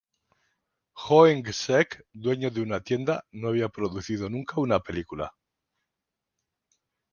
Jo 1.01 1.19
Eng 1.33 1.51
Sek, 1.53 1.97
dueño 2.11 2.49
de 2.49 2.63
una 2.63 2.81
tienda, 2.81 3.23
no 3.33 3.49
había 3.49 3.69
producido 3.69 4.31
nunca 4.31 4.59
una 4.59 4.79
película. 4.79 5.35